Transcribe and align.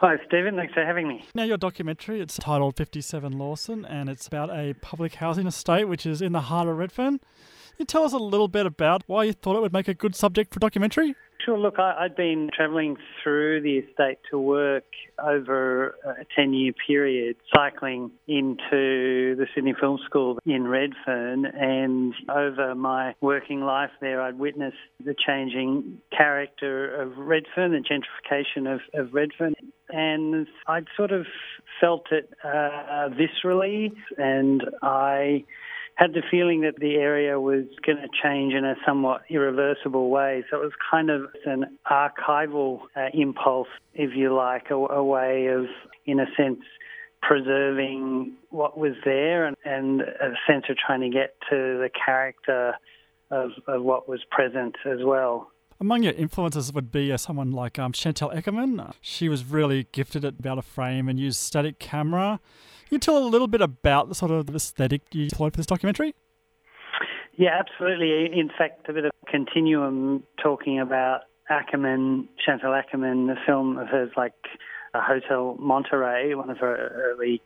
Hi, 0.00 0.16
Stephen. 0.26 0.56
Thanks 0.56 0.72
for 0.72 0.82
having 0.82 1.06
me. 1.06 1.22
Now, 1.34 1.42
your 1.42 1.58
documentary, 1.58 2.22
it's 2.22 2.38
titled 2.38 2.78
57 2.78 3.36
Lawson, 3.36 3.84
and 3.84 4.08
it's 4.08 4.26
about 4.26 4.48
a 4.48 4.72
public 4.80 5.16
housing 5.16 5.46
estate 5.46 5.88
which 5.88 6.06
is 6.06 6.22
in 6.22 6.32
the 6.32 6.40
heart 6.40 6.68
of 6.68 6.78
Redfern. 6.78 7.18
Can 7.18 7.76
you 7.76 7.84
tell 7.84 8.04
us 8.04 8.14
a 8.14 8.18
little 8.18 8.48
bit 8.48 8.64
about 8.64 9.02
why 9.06 9.24
you 9.24 9.34
thought 9.34 9.56
it 9.56 9.60
would 9.60 9.74
make 9.74 9.88
a 9.88 9.94
good 9.94 10.16
subject 10.16 10.54
for 10.54 10.58
documentary? 10.58 11.14
Sure. 11.44 11.58
Look, 11.58 11.78
I, 11.78 12.02
had 12.02 12.16
been 12.16 12.50
travelling 12.54 12.96
through 13.22 13.62
the 13.62 13.78
estate 13.78 14.18
to 14.30 14.38
work 14.38 14.84
over 15.22 15.96
a 16.04 16.24
10 16.36 16.52
year 16.52 16.72
period, 16.86 17.36
cycling 17.54 18.10
into 18.26 19.36
the 19.36 19.46
Sydney 19.54 19.74
Film 19.78 19.98
School 20.04 20.38
in 20.44 20.66
Redfern. 20.66 21.46
And 21.46 22.14
over 22.28 22.74
my 22.74 23.14
working 23.20 23.62
life 23.62 23.90
there, 24.00 24.20
I'd 24.20 24.38
witnessed 24.38 24.76
the 25.02 25.14
changing 25.14 25.98
character 26.16 26.94
of 27.02 27.16
Redfern, 27.16 27.72
the 27.72 27.78
gentrification 27.78 28.72
of, 28.72 28.80
of 28.94 29.14
Redfern. 29.14 29.54
And 29.92 30.46
I'd 30.66 30.86
sort 30.96 31.12
of 31.12 31.26
felt 31.80 32.06
it 32.10 32.30
uh, 32.44 33.08
viscerally, 33.10 33.92
and 34.16 34.62
I 34.82 35.44
had 36.00 36.14
the 36.14 36.22
feeling 36.30 36.62
that 36.62 36.76
the 36.78 36.94
area 36.94 37.38
was 37.38 37.64
going 37.84 37.98
to 37.98 38.08
change 38.22 38.54
in 38.54 38.64
a 38.64 38.74
somewhat 38.86 39.20
irreversible 39.28 40.08
way. 40.08 40.42
So 40.50 40.56
it 40.56 40.64
was 40.64 40.72
kind 40.90 41.10
of 41.10 41.26
an 41.44 41.76
archival 41.90 42.80
uh, 42.96 43.08
impulse, 43.12 43.68
if 43.92 44.16
you 44.16 44.34
like, 44.34 44.70
a, 44.70 44.74
a, 44.74 45.04
way 45.04 45.48
of, 45.48 45.66
in 46.06 46.18
a 46.18 46.26
sense, 46.38 46.60
preserving 47.20 48.32
what 48.48 48.78
was 48.78 48.94
there 49.04 49.44
and, 49.44 49.56
and 49.66 50.00
a 50.00 50.32
sense 50.46 50.64
of 50.70 50.76
trying 50.78 51.02
to 51.02 51.10
get 51.10 51.34
to 51.50 51.56
the 51.78 51.90
character 52.06 52.74
of, 53.30 53.50
of 53.68 53.82
what 53.82 54.08
was 54.08 54.20
present 54.30 54.76
as 54.86 55.00
well. 55.04 55.50
Among 55.80 56.02
your 56.02 56.12
influences 56.12 56.74
would 56.74 56.92
be 56.92 57.10
uh, 57.10 57.16
someone 57.16 57.52
like 57.52 57.78
um, 57.78 57.92
Chantal 57.92 58.28
Akerman. 58.30 58.92
She 59.00 59.30
was 59.30 59.46
really 59.46 59.86
gifted 59.92 60.26
at 60.26 60.34
about 60.38 60.58
a 60.58 60.62
frame 60.62 61.08
and 61.08 61.18
used 61.18 61.40
static 61.40 61.78
camera. 61.78 62.38
Can 62.86 62.96
you 62.96 62.98
tell 62.98 63.16
a 63.16 63.24
little 63.24 63.48
bit 63.48 63.62
about 63.62 64.10
the 64.10 64.14
sort 64.14 64.30
of 64.30 64.54
aesthetic 64.54 65.00
you 65.12 65.24
employed 65.24 65.54
for 65.54 65.56
this 65.56 65.66
documentary? 65.66 66.14
Yeah, 67.38 67.58
absolutely. 67.58 68.26
In 68.38 68.50
fact, 68.58 68.90
a 68.90 68.92
bit 68.92 69.06
of 69.06 69.12
a 69.26 69.30
continuum 69.30 70.22
talking 70.42 70.78
about 70.78 71.22
Akerman, 71.50 72.28
Chantal 72.44 72.72
Akerman, 72.72 73.28
the 73.28 73.36
film 73.46 73.78
of 73.78 73.88
hers 73.88 74.10
like 74.18 74.34
a 74.92 75.00
Hotel 75.00 75.56
Monterey, 75.58 76.34
one 76.34 76.50
of 76.50 76.58
her 76.58 76.92
early 76.94 77.40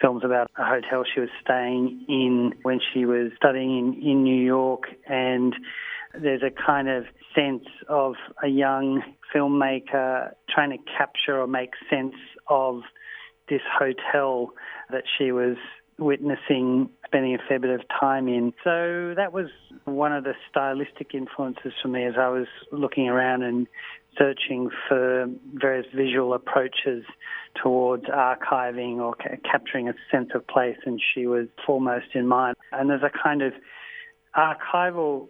films 0.00 0.22
about 0.24 0.50
a 0.58 0.64
hotel 0.64 1.04
she 1.14 1.20
was 1.20 1.28
staying 1.40 2.04
in 2.08 2.52
when 2.62 2.80
she 2.92 3.04
was 3.04 3.30
studying 3.36 3.78
in, 3.78 4.10
in 4.10 4.24
New 4.24 4.44
York. 4.44 4.88
And 5.06 5.54
there's 6.20 6.42
a 6.42 6.50
kind 6.50 6.88
of 6.88 7.04
sense 7.34 7.64
of 7.88 8.14
a 8.42 8.48
young 8.48 9.02
filmmaker 9.34 10.32
trying 10.48 10.70
to 10.70 10.78
capture 10.96 11.40
or 11.40 11.46
make 11.46 11.70
sense 11.90 12.14
of 12.48 12.82
this 13.48 13.62
hotel 13.78 14.50
that 14.90 15.04
she 15.18 15.32
was 15.32 15.56
witnessing, 15.98 16.90
spending 17.06 17.34
a 17.34 17.38
fair 17.48 17.58
bit 17.58 17.70
of 17.70 17.80
time 17.88 18.28
in. 18.28 18.52
So 18.62 19.14
that 19.16 19.32
was 19.32 19.46
one 19.84 20.12
of 20.12 20.24
the 20.24 20.34
stylistic 20.50 21.14
influences 21.14 21.72
for 21.80 21.88
me 21.88 22.04
as 22.04 22.14
I 22.18 22.28
was 22.28 22.46
looking 22.70 23.08
around 23.08 23.42
and 23.42 23.66
searching 24.18 24.70
for 24.88 25.26
various 25.54 25.86
visual 25.94 26.34
approaches 26.34 27.04
towards 27.62 28.04
archiving 28.04 28.96
or 28.96 29.14
ca- 29.14 29.36
capturing 29.50 29.88
a 29.88 29.94
sense 30.10 30.30
of 30.34 30.46
place, 30.46 30.76
and 30.84 31.00
she 31.14 31.26
was 31.26 31.48
foremost 31.66 32.06
in 32.14 32.26
mind. 32.26 32.56
And 32.72 32.90
there's 32.90 33.02
a 33.02 33.10
kind 33.22 33.42
of 33.42 33.52
archival 34.36 35.28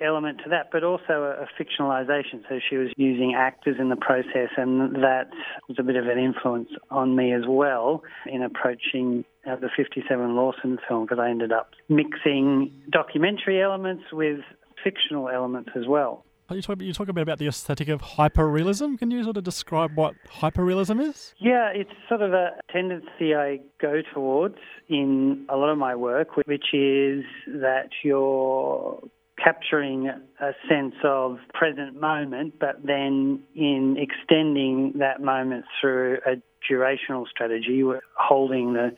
element 0.00 0.40
to 0.44 0.50
that, 0.50 0.68
but 0.70 0.84
also 0.84 1.34
a, 1.38 1.46
fictionalization. 1.60 2.42
So 2.48 2.58
she 2.68 2.76
was 2.76 2.88
using 2.96 3.34
actors 3.36 3.76
in 3.78 3.88
the 3.88 3.96
process, 3.96 4.50
and 4.56 4.96
that 4.96 5.30
was 5.68 5.78
a 5.78 5.82
bit 5.82 5.96
of 5.96 6.06
an 6.06 6.18
influence 6.18 6.68
on 6.90 7.16
me 7.16 7.32
as 7.32 7.42
well 7.46 8.02
in 8.26 8.42
approaching 8.42 9.24
uh, 9.46 9.56
the 9.56 9.70
57 9.76 10.36
Lawson 10.36 10.78
film 10.88 11.04
because 11.04 11.18
I 11.18 11.30
ended 11.30 11.52
up 11.52 11.70
mixing 11.88 12.72
documentary 12.90 13.62
elements 13.62 14.04
with 14.12 14.40
fictional 14.82 15.28
elements 15.28 15.70
as 15.76 15.86
well. 15.86 16.24
You 16.48 16.62
talk, 16.62 16.80
you 16.80 16.92
talk 16.92 17.08
a 17.08 17.12
bit 17.12 17.22
about 17.22 17.38
the 17.38 17.48
aesthetic 17.48 17.88
of 17.88 18.00
hyperrealism. 18.00 19.00
Can 19.00 19.10
you 19.10 19.24
sort 19.24 19.36
of 19.36 19.42
describe 19.42 19.96
what 19.96 20.14
hyperrealism 20.30 21.00
is? 21.00 21.34
Yeah, 21.38 21.70
it's 21.74 21.90
sort 22.08 22.22
of 22.22 22.32
a 22.34 22.50
tendency 22.72 23.34
I 23.34 23.58
go 23.82 24.00
towards 24.14 24.58
in 24.88 25.44
a 25.48 25.56
lot 25.56 25.70
of 25.70 25.78
my 25.78 25.96
work, 25.96 26.36
which 26.46 26.66
is 26.72 27.24
that 27.48 27.88
you're 28.04 29.00
capturing 29.42 30.08
a 30.08 30.52
sense 30.68 30.94
of 31.04 31.38
present 31.52 32.00
moment, 32.00 32.54
but 32.58 32.84
then 32.84 33.42
in 33.54 33.96
extending 33.98 34.94
that 34.98 35.20
moment 35.20 35.64
through 35.80 36.18
a 36.26 36.36
durational 36.70 37.26
strategy, 37.28 37.82
holding 38.16 38.72
the 38.72 38.94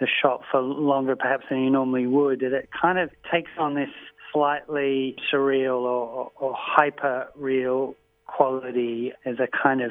the 0.00 0.06
shot 0.22 0.42
for 0.50 0.60
longer 0.60 1.16
perhaps 1.16 1.44
than 1.50 1.60
you 1.60 1.70
normally 1.70 2.06
would, 2.06 2.38
that 2.40 2.52
it 2.52 2.68
kind 2.80 2.98
of 2.98 3.10
takes 3.32 3.50
on 3.58 3.74
this 3.74 3.88
slightly 4.32 5.16
surreal 5.32 5.80
or, 5.80 6.30
or 6.38 6.54
hyper 6.56 7.26
real 7.34 7.96
quality 8.26 9.12
as 9.24 9.36
a 9.40 9.48
kind 9.48 9.80
of 9.80 9.90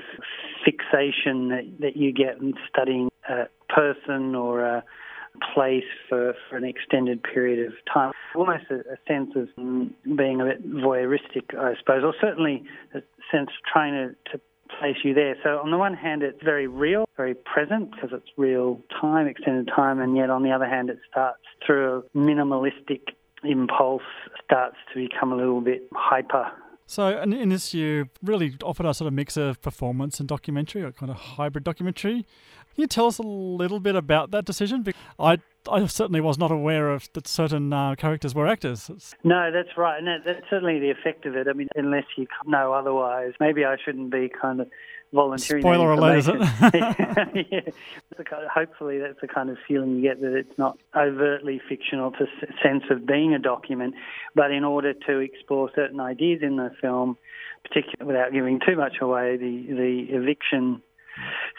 fixation 0.64 1.50
that, 1.50 1.66
that 1.80 1.98
you 1.98 2.14
get 2.14 2.38
in 2.38 2.54
studying 2.70 3.10
a 3.28 3.48
person 3.68 4.36
or 4.36 4.64
a 4.64 4.84
place 5.54 5.84
for, 6.10 6.34
for 6.50 6.58
an 6.58 6.64
extended 6.64 7.24
period 7.24 7.66
of 7.68 7.74
time. 7.92 8.12
Almost 8.36 8.66
a, 8.70 8.76
a 8.76 8.98
sense 9.08 9.32
of 9.36 9.48
being 10.18 10.42
a 10.42 10.46
bit 10.46 10.70
voyeuristic, 10.70 11.58
I 11.58 11.74
suppose, 11.80 12.04
or 12.04 12.14
certainly 12.20 12.64
a 12.94 13.02
sense 13.32 13.50
of 13.50 13.72
trying 13.72 13.94
to, 13.94 14.32
to 14.32 14.42
place 14.80 14.98
you 15.04 15.14
there. 15.14 15.36
So 15.44 15.60
on 15.64 15.72
the 15.72 15.78
one 15.78 15.94
hand, 15.94 16.24
it's 16.24 16.44
very 16.44 16.68
real, 16.68 17.06
very 17.16 17.36
present 17.36 17.92
because 17.92 18.10
it's 18.14 18.30
real 18.38 18.82
time, 19.00 19.28
extended 19.28 19.70
time, 19.74 20.00
and 20.00 20.16
yet 20.16 20.30
on 20.30 20.44
the 20.44 20.52
other 20.52 20.68
hand, 20.68 20.90
it 20.90 21.00
starts 21.10 21.44
through 21.66 22.04
a 22.14 22.18
minimalistic 22.18 23.02
impulse, 23.44 24.02
starts 24.44 24.76
to 24.94 25.08
become 25.08 25.32
a 25.32 25.36
little 25.36 25.62
bit 25.62 25.88
hyper. 25.94 26.52
So 26.90 27.22
in 27.22 27.50
this, 27.50 27.74
you 27.74 28.10
really 28.24 28.56
offered 28.64 28.86
a 28.86 28.94
sort 28.94 29.08
of 29.08 29.14
mix 29.14 29.36
of 29.36 29.62
performance 29.62 30.22
and 30.22 30.30
documentary, 30.30 30.84
a 30.84 30.94
kind 30.94 31.12
of 31.12 31.18
hybrid 31.18 31.66
documentary. 31.66 32.26
Can 32.78 32.84
you 32.84 32.88
tell 32.88 33.08
us 33.08 33.18
a 33.18 33.24
little 33.24 33.80
bit 33.80 33.96
about 33.96 34.30
that 34.30 34.46
decision? 34.46 34.86
I 35.18 35.40
I 35.68 35.84
certainly 35.88 36.22
was 36.22 36.38
not 36.38 36.52
aware 36.52 36.92
of 36.92 37.10
that 37.14 37.28
certain 37.28 37.74
uh, 37.74 37.96
characters 37.96 38.36
were 38.36 38.46
actors. 38.46 39.16
No, 39.24 39.50
that's 39.52 39.76
right, 39.76 39.98
and 39.98 40.06
that, 40.06 40.20
that's 40.24 40.48
certainly 40.48 40.78
the 40.78 40.92
effect 40.92 41.26
of 41.26 41.36
it. 41.36 41.48
I 41.48 41.54
mean, 41.54 41.70
unless 41.76 42.04
you 42.18 42.28
know 42.46 42.74
otherwise, 42.74 43.34
maybe 43.40 43.66
I 43.66 43.78
shouldn't 43.84 44.12
be 44.12 44.30
kind 44.30 44.62
of 44.62 44.68
volunteering. 45.12 45.64
Spoiler 45.64 45.92
alert, 45.94 46.18
is 46.20 46.28
it? 46.28 46.36
yeah. 47.52 47.62
Hopefully, 48.54 49.00
that's 49.00 49.22
the 49.22 49.28
kind 49.28 49.50
of 49.50 49.58
feeling 49.68 49.96
you 49.96 50.04
get 50.04 50.22
that 50.22 50.36
it's 50.36 50.60
not 50.60 50.78
overtly 50.96 51.60
fictional 51.68 52.12
to 52.12 52.28
sense 52.62 52.84
of 52.92 53.08
being 53.08 53.34
a 53.34 53.40
document, 53.40 53.96
but 54.36 54.52
in 54.52 54.64
order 54.64 54.94
to 54.94 55.18
explore 55.18 55.72
certain 55.74 56.00
ideas 56.00 56.42
in 56.44 56.58
the 56.58 56.70
film, 56.80 57.18
particularly 57.64 58.14
without 58.14 58.34
giving 58.34 58.60
too 58.64 58.76
much 58.76 58.98
away, 59.02 59.36
the 59.36 59.66
the 59.68 60.16
eviction 60.16 60.84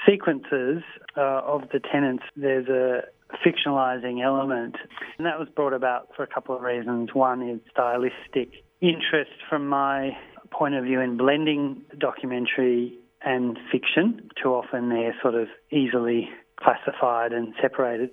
sequences 0.08 0.82
uh, 1.16 1.40
of 1.44 1.62
the 1.72 1.80
tenants, 1.80 2.24
there's 2.36 2.68
a 2.68 3.02
fictionalizing 3.46 4.24
element. 4.24 4.76
And 5.18 5.26
that 5.26 5.38
was 5.38 5.48
brought 5.54 5.72
about 5.72 6.08
for 6.16 6.22
a 6.22 6.26
couple 6.26 6.56
of 6.56 6.62
reasons. 6.62 7.10
One 7.12 7.42
is 7.48 7.60
stylistic 7.70 8.64
interest 8.80 9.32
from 9.48 9.68
my 9.68 10.16
point 10.50 10.74
of 10.74 10.84
view 10.84 11.00
in 11.00 11.16
blending 11.16 11.82
documentary 11.98 12.98
and 13.22 13.58
fiction. 13.70 14.30
Too 14.42 14.50
often 14.50 14.88
they're 14.88 15.16
sort 15.20 15.34
of 15.34 15.48
easily 15.70 16.28
classified 16.58 17.32
and 17.32 17.54
separated. 17.60 18.10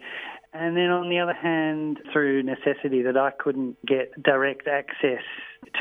And 0.58 0.78
then 0.78 0.90
on 0.90 1.10
the 1.10 1.20
other 1.20 1.34
hand, 1.34 2.00
through 2.14 2.44
necessity, 2.44 3.02
that 3.02 3.18
I 3.18 3.32
couldn't 3.32 3.76
get 3.86 4.12
direct 4.24 4.68
access 4.70 5.24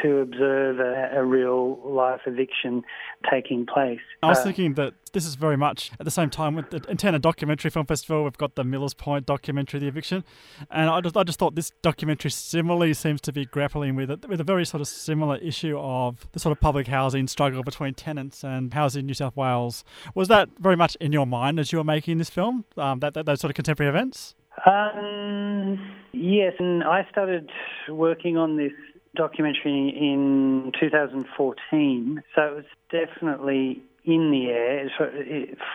to 0.03 0.19
observe 0.19 0.81
a, 0.81 1.11
a 1.19 1.25
real 1.25 1.79
life 1.85 2.23
eviction 2.27 2.83
taking 3.31 3.67
place. 3.67 4.01
I 4.23 4.29
was 4.29 4.39
uh, 4.39 4.45
thinking 4.45 4.75
that 4.75 4.95
this 5.13 5.27
is 5.27 5.37
very 5.37 5.57
much 5.57 5.93
at 6.01 6.05
the 6.05 6.11
same 6.11 6.29
time 6.29 6.57
with 6.57 6.71
the 6.71 6.85
Antenna 6.89 7.21
Documentary 7.21 7.71
Film 7.71 7.87
Festival. 7.87 8.25
We've 8.25 8.37
got 8.37 8.57
the 8.57 8.65
Millers 8.65 8.95
Point 8.95 9.27
documentary, 9.27 9.79
The 9.79 9.87
Eviction, 9.87 10.25
and 10.71 10.91
I 10.91 11.01
just 11.01 11.17
I 11.17 11.23
just 11.23 11.39
thought 11.39 11.55
this 11.55 11.71
documentary 11.83 12.33
similarly 12.33 12.95
seems 12.95 13.21
to 13.23 13.33
be 13.33 13.45
grappling 13.45 13.95
with 13.95 14.11
it 14.11 14.29
with 14.29 14.41
a 14.41 14.45
very 14.45 14.65
sort 14.65 14.81
of 14.81 14.89
similar 14.89 15.37
issue 15.37 15.79
of 15.79 16.27
the 16.33 16.41
sort 16.41 16.51
of 16.53 16.61
public 16.61 16.89
housing 16.89 17.29
struggle 17.29 17.63
between 17.63 17.95
tenants 17.95 18.43
and 18.43 18.75
housing 18.75 19.01
in 19.01 19.07
New 19.07 19.15
South 19.15 19.37
Wales. 19.37 19.85
Was 20.15 20.29
that 20.29 20.49
very 20.59 20.77
much 20.77 20.97
in 20.97 21.13
your 21.13 21.27
mind 21.27 21.61
as 21.61 21.71
you 21.71 21.79
were 21.79 21.85
making 21.85 22.19
this 22.19 22.31
film? 22.31 22.65
Um, 22.77 22.99
that, 23.01 23.15
that 23.15 23.27
those 23.27 23.41
sort 23.41 23.51
of 23.51 23.55
contemporary 23.55 23.91
events. 23.91 24.35
Um, 24.65 25.79
yes, 26.13 26.55
and 26.59 26.85
I 26.85 27.07
started 27.11 27.51
working 27.89 28.37
on 28.37 28.57
this 28.57 28.73
documentary 29.15 29.91
in 29.91 30.73
2014, 30.79 32.23
so 32.35 32.43
it 32.43 32.55
was 32.55 32.65
definitely 32.91 33.83
in 34.05 34.31
the 34.31 34.47
air. 34.51 34.91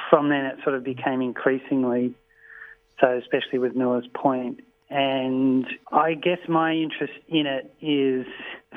from 0.10 0.30
then, 0.30 0.46
it 0.46 0.58
sort 0.64 0.76
of 0.76 0.84
became 0.84 1.22
increasingly 1.22 2.14
so, 3.00 3.18
especially 3.18 3.60
with 3.60 3.76
Millers 3.76 4.08
Point. 4.14 4.62
And 4.90 5.66
I 5.92 6.16
guess 6.16 6.40
my 6.48 6.74
interest 6.74 7.14
in 7.28 7.46
it 7.46 7.74
is 7.82 8.26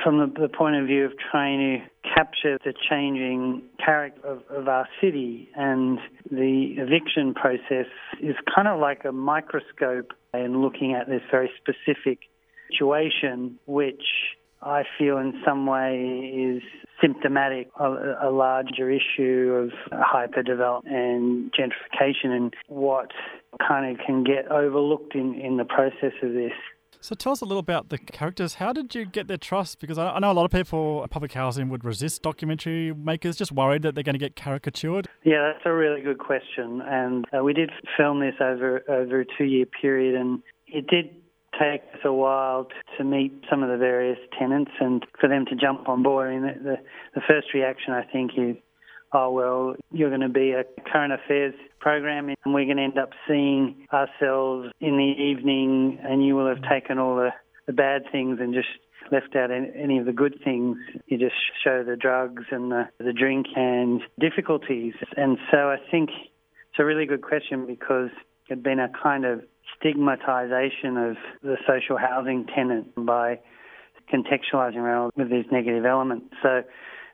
from 0.03 0.19
the, 0.19 0.41
the 0.41 0.49
point 0.49 0.77
of 0.77 0.87
view 0.87 1.07
of 1.07 1.13
trying 1.31 1.81
to 1.81 1.87
capture 2.15 2.59
the 2.65 2.73
changing 2.89 3.63
character 3.85 4.27
of, 4.27 4.43
of 4.51 4.69
our 4.69 4.89
city. 5.01 5.49
And 5.55 5.99
the 6.31 6.75
eviction 6.79 7.35
process 7.35 7.87
is 8.21 8.37
kind 8.55 8.69
of 8.69 8.81
like 8.81 9.05
a 9.05 9.13
microscope 9.13 10.13
in 10.35 10.63
looking 10.63 10.95
at 10.95 11.09
this 11.09 11.23
very 11.31 11.51
specific 11.61 12.21
situation, 12.71 13.59
which 13.67 14.03
I 14.63 14.85
feel 14.99 15.19
in 15.19 15.43
some 15.45 15.67
way 15.67 16.33
is 16.35 16.63
symptomatic 17.01 17.69
of 17.77 17.97
a 18.23 18.31
larger 18.31 18.91
issue 18.91 19.71
of 19.91 19.93
hyperdevelopment 19.93 20.87
and 20.87 21.53
gentrification 21.53 22.31
and 22.31 22.55
what 22.69 23.11
kind 23.67 23.91
of 23.91 24.07
can 24.07 24.23
get 24.23 24.51
overlooked 24.51 25.15
in, 25.17 25.35
in 25.35 25.57
the 25.57 25.65
process 25.65 26.13
of 26.23 26.33
this. 26.33 26.53
So 27.03 27.17
tell 27.17 27.33
us 27.33 27.41
a 27.41 27.45
little 27.45 27.59
about 27.59 27.89
the 27.89 27.99
characters. 27.99 28.55
How 28.55 28.73
did 28.73 28.95
you 28.95 29.05
get 29.05 29.27
their 29.27 29.37
trust? 29.37 29.81
Because 29.81 29.99
I 29.99 30.21
know 30.21 30.31
a 30.31 30.33
lot 30.33 30.45
of 30.45 30.53
people, 30.53 31.05
public 31.11 31.33
housing 31.33 31.69
would 31.69 31.85
resist 31.85 32.23
documentary 32.23 32.95
makers, 32.95 33.35
just 33.35 33.51
worried 33.51 33.83
that 33.83 33.97
they're 33.97 34.05
going 34.05 34.15
to 34.15 34.21
get 34.21 34.37
caricatured. 34.37 35.09
Yeah, 35.25 35.53
that's 35.53 35.67
a 35.67 35.73
really 35.73 36.01
good 36.01 36.21
question. 36.21 36.81
And 36.81 37.27
uh, 37.37 37.43
we 37.43 37.55
did 37.55 37.71
film 37.97 38.21
this 38.21 38.37
over 38.41 38.85
over 38.89 39.23
a 39.23 39.25
two 39.37 39.47
year 39.47 39.67
period, 39.67 40.15
and 40.15 40.45
it 40.69 40.87
did 40.87 41.11
take 41.59 41.83
us 41.93 42.01
a 42.05 42.13
while 42.13 42.69
to 42.97 43.03
meet 43.03 43.33
some 43.51 43.65
of 43.65 43.69
the 43.69 43.77
various 43.77 44.19
tenants 44.39 44.71
and 44.79 45.05
for 45.21 45.29
them 45.29 45.45
to 45.47 45.57
jump 45.57 45.89
on 45.89 46.05
board. 46.05 46.29
I 46.29 46.39
mean, 46.39 46.43
the, 46.43 46.63
the, 46.63 46.77
the 47.17 47.21
first 47.27 47.49
reaction 47.53 47.95
I 47.95 48.05
think 48.05 48.31
is, 48.39 48.55
oh 49.13 49.31
well, 49.31 49.75
you're 49.91 50.09
going 50.09 50.21
to 50.21 50.29
be 50.29 50.53
a 50.53 50.65
current 50.91 51.13
affairs 51.13 51.55
program 51.81 52.29
and 52.29 52.55
we're 52.55 52.65
going 52.65 52.77
to 52.77 52.83
end 52.83 52.99
up 52.99 53.11
seeing 53.27 53.87
ourselves 53.93 54.69
in 54.81 54.97
the 54.97 55.23
evening 55.23 55.99
and 56.03 56.25
you 56.25 56.35
will 56.35 56.49
have 56.49 56.63
taken 56.69 56.99
all 56.99 57.17
the, 57.17 57.31
the 57.67 57.73
bad 57.73 58.03
things 58.11 58.39
and 58.41 58.55
just 58.55 58.69
left 59.11 59.35
out 59.37 59.51
any 59.51 59.99
of 59.99 60.07
the 60.07 60.13
good 60.13 60.39
things. 60.45 60.77
You 61.07 61.19
just 61.19 61.35
show 61.63 61.83
the 61.85 61.97
drugs 61.97 62.45
and 62.51 62.71
the, 62.71 62.89
the 62.99 63.13
drink 63.13 63.47
and 63.57 64.01
difficulties. 64.19 64.95
And 65.17 65.39
so 65.51 65.69
I 65.69 65.77
think 65.91 66.11
it's 66.11 66.79
a 66.79 66.85
really 66.85 67.07
good 67.07 67.23
question 67.23 67.67
because 67.67 68.11
it 68.49 68.55
had 68.57 68.63
been 68.63 68.79
a 68.79 68.89
kind 69.03 69.25
of 69.25 69.43
stigmatization 69.79 70.97
of 70.97 71.17
the 71.43 71.57
social 71.67 71.99
housing 71.99 72.47
tenant 72.55 72.95
by 72.97 73.41
contextualizing 74.13 74.77
around 74.77 75.13
with 75.17 75.31
these 75.31 75.45
negative 75.51 75.85
elements. 75.85 76.27
So 76.43 76.63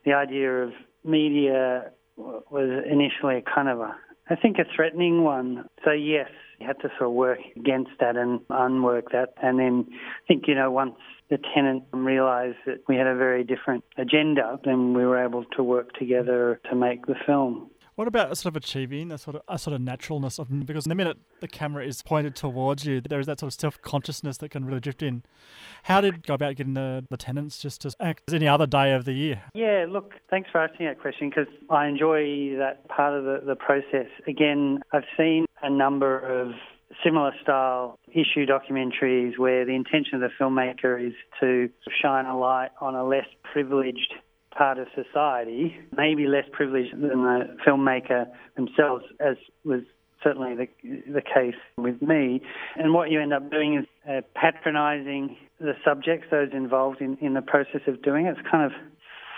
the 0.04 0.12
idea 0.12 0.64
of 0.64 0.72
media 1.08 1.90
was 2.16 2.84
initially 2.90 3.42
kind 3.54 3.68
of 3.68 3.80
a, 3.80 3.96
I 4.28 4.36
think, 4.36 4.58
a 4.58 4.64
threatening 4.74 5.22
one. 5.24 5.64
So 5.84 5.92
yes, 5.92 6.28
you 6.58 6.66
had 6.66 6.78
to 6.80 6.88
sort 6.98 7.10
of 7.10 7.12
work 7.12 7.38
against 7.56 7.92
that 8.00 8.16
and 8.16 8.40
unwork 8.50 9.12
that. 9.12 9.34
And 9.42 9.58
then 9.58 9.86
I 9.90 10.26
think, 10.26 10.44
you 10.46 10.54
know, 10.54 10.70
once 10.70 10.96
the 11.30 11.38
tenant 11.54 11.84
realised 11.92 12.56
that 12.66 12.78
we 12.88 12.96
had 12.96 13.06
a 13.06 13.14
very 13.16 13.44
different 13.44 13.84
agenda, 13.96 14.58
then 14.64 14.94
we 14.94 15.04
were 15.04 15.22
able 15.22 15.44
to 15.56 15.62
work 15.62 15.92
together 15.92 16.60
to 16.70 16.76
make 16.76 17.06
the 17.06 17.14
film. 17.26 17.70
What 17.98 18.06
about 18.06 18.38
sort 18.38 18.52
of 18.52 18.54
achieving 18.54 19.10
a 19.10 19.18
sort 19.18 19.34
of 19.34 19.42
a 19.48 19.58
sort 19.58 19.74
of 19.74 19.80
naturalness 19.80 20.38
of 20.38 20.64
because 20.64 20.84
the 20.84 20.94
minute 20.94 21.18
the 21.40 21.48
camera 21.48 21.84
is 21.84 22.00
pointed 22.00 22.36
towards 22.36 22.86
you, 22.86 23.00
there 23.00 23.18
is 23.18 23.26
that 23.26 23.40
sort 23.40 23.52
of 23.52 23.60
self 23.60 23.82
consciousness 23.82 24.36
that 24.36 24.50
can 24.52 24.64
really 24.64 24.78
drift 24.78 25.02
in. 25.02 25.24
How 25.82 26.00
did 26.00 26.14
you 26.14 26.22
go 26.24 26.34
about 26.34 26.54
getting 26.54 26.74
the, 26.74 27.04
the 27.10 27.16
tenants 27.16 27.58
just 27.58 27.80
to 27.80 27.92
act 27.98 28.22
as 28.28 28.34
any 28.34 28.46
other 28.46 28.68
day 28.68 28.92
of 28.92 29.04
the 29.04 29.14
year? 29.14 29.42
Yeah, 29.52 29.86
look, 29.88 30.14
thanks 30.30 30.48
for 30.48 30.58
asking 30.60 30.86
that 30.86 31.00
question 31.00 31.28
because 31.28 31.52
I 31.70 31.88
enjoy 31.88 32.56
that 32.58 32.86
part 32.86 33.14
of 33.14 33.24
the, 33.24 33.40
the 33.44 33.56
process. 33.56 34.06
Again, 34.28 34.78
I've 34.92 35.02
seen 35.16 35.46
a 35.60 35.68
number 35.68 36.20
of 36.20 36.52
similar 37.04 37.32
style 37.42 37.98
issue 38.12 38.46
documentaries 38.46 39.38
where 39.38 39.64
the 39.64 39.74
intention 39.74 40.14
of 40.14 40.20
the 40.20 40.30
filmmaker 40.40 41.04
is 41.04 41.14
to 41.40 41.68
shine 42.00 42.26
a 42.26 42.38
light 42.38 42.70
on 42.80 42.94
a 42.94 43.04
less 43.04 43.26
privileged 43.42 44.14
part 44.56 44.78
of 44.78 44.88
society, 44.94 45.76
maybe 45.96 46.26
less 46.26 46.44
privileged 46.52 46.92
than 46.92 47.22
the 47.22 47.56
filmmaker 47.66 48.26
themselves, 48.56 49.04
as 49.20 49.36
was 49.64 49.82
certainly 50.22 50.54
the, 50.54 50.68
the 51.12 51.22
case 51.22 51.54
with 51.76 52.00
me. 52.02 52.40
And 52.76 52.92
what 52.92 53.10
you 53.10 53.20
end 53.20 53.32
up 53.32 53.50
doing 53.50 53.78
is 53.78 53.86
uh, 54.08 54.20
patronising 54.34 55.36
the 55.60 55.74
subjects, 55.84 56.26
those 56.30 56.48
involved 56.52 57.00
in, 57.00 57.16
in 57.20 57.34
the 57.34 57.42
process 57.42 57.82
of 57.86 58.02
doing 58.02 58.26
it. 58.26 58.36
It's 58.38 58.48
kind 58.50 58.64
of 58.64 58.72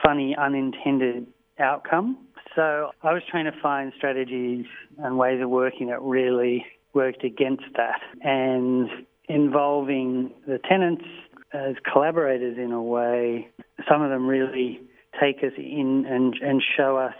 funny, 0.04 0.34
unintended 0.36 1.26
outcome. 1.58 2.16
So 2.56 2.90
I 3.02 3.12
was 3.12 3.22
trying 3.30 3.44
to 3.44 3.60
find 3.62 3.92
strategies 3.96 4.66
and 4.98 5.18
ways 5.18 5.40
of 5.42 5.50
working 5.50 5.88
that 5.88 6.02
really 6.02 6.64
worked 6.94 7.24
against 7.24 7.64
that 7.76 8.00
and 8.22 8.88
involving 9.28 10.32
the 10.46 10.58
tenants 10.58 11.04
as 11.52 11.74
collaborators 11.90 12.58
in 12.58 12.72
a 12.72 12.82
way. 12.82 13.48
Some 13.88 14.02
of 14.02 14.10
them 14.10 14.26
really 14.26 14.80
take 15.20 15.38
us 15.38 15.52
in 15.56 16.06
and, 16.08 16.34
and 16.42 16.62
show 16.76 16.96
us 16.96 17.14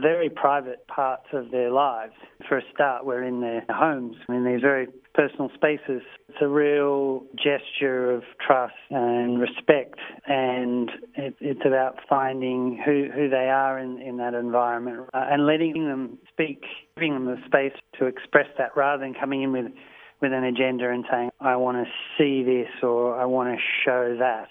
very 0.00 0.28
private 0.28 0.86
parts 0.88 1.26
of 1.32 1.50
their 1.50 1.70
lives. 1.70 2.12
For 2.48 2.58
a 2.58 2.62
start, 2.72 3.04
we're 3.04 3.22
in 3.22 3.40
their 3.40 3.64
homes, 3.68 4.16
in 4.28 4.44
these 4.44 4.60
very 4.60 4.88
personal 5.14 5.50
spaces. 5.54 6.02
It's 6.28 6.38
a 6.40 6.48
real 6.48 7.24
gesture 7.36 8.10
of 8.10 8.22
trust 8.44 8.74
and 8.90 9.40
respect, 9.40 9.98
and 10.26 10.90
it, 11.16 11.36
it's 11.40 11.64
about 11.64 11.98
finding 12.08 12.80
who, 12.84 13.08
who 13.14 13.28
they 13.28 13.48
are 13.48 13.78
in, 13.78 14.00
in 14.00 14.16
that 14.18 14.34
environment 14.34 15.08
uh, 15.14 15.26
and 15.30 15.46
letting 15.46 15.86
them 15.86 16.18
speak, 16.32 16.62
giving 16.96 17.14
them 17.14 17.26
the 17.26 17.36
space 17.46 17.78
to 17.98 18.06
express 18.06 18.48
that 18.58 18.76
rather 18.76 19.02
than 19.02 19.14
coming 19.14 19.42
in 19.42 19.52
with 19.52 19.66
with 20.22 20.32
an 20.32 20.44
agenda 20.44 20.88
and 20.88 21.04
saying, 21.10 21.28
I 21.40 21.56
want 21.56 21.76
to 21.84 21.90
see 22.16 22.44
this 22.44 22.70
or 22.82 23.20
I 23.20 23.26
want 23.26 23.58
to 23.58 23.62
show 23.84 24.16
that. 24.18 24.48